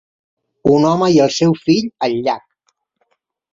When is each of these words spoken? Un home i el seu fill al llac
Un 0.75 0.87
home 0.91 1.09
i 1.17 1.19
el 1.27 1.31
seu 1.37 1.55
fill 1.67 1.87
al 2.09 2.19
llac 2.29 2.45